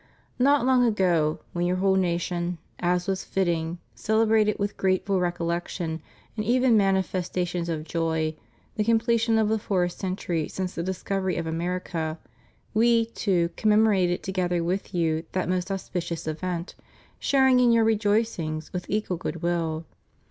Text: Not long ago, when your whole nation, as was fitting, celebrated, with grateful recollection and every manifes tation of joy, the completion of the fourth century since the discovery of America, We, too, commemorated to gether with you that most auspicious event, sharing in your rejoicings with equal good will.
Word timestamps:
Not 0.39 0.65
long 0.65 0.83
ago, 0.83 1.41
when 1.53 1.67
your 1.67 1.75
whole 1.75 1.93
nation, 1.93 2.57
as 2.79 3.05
was 3.05 3.23
fitting, 3.23 3.77
celebrated, 3.93 4.57
with 4.57 4.75
grateful 4.75 5.19
recollection 5.19 6.01
and 6.35 6.43
every 6.43 6.71
manifes 6.71 7.29
tation 7.29 7.69
of 7.69 7.83
joy, 7.83 8.33
the 8.77 8.83
completion 8.83 9.37
of 9.37 9.47
the 9.47 9.59
fourth 9.59 9.91
century 9.91 10.47
since 10.47 10.73
the 10.73 10.81
discovery 10.81 11.37
of 11.37 11.45
America, 11.45 12.17
We, 12.73 13.05
too, 13.05 13.51
commemorated 13.55 14.23
to 14.23 14.31
gether 14.31 14.63
with 14.63 14.91
you 14.95 15.25
that 15.33 15.47
most 15.47 15.69
auspicious 15.69 16.25
event, 16.25 16.73
sharing 17.19 17.59
in 17.59 17.71
your 17.71 17.83
rejoicings 17.83 18.73
with 18.73 18.87
equal 18.89 19.17
good 19.17 19.43
will. 19.43 19.85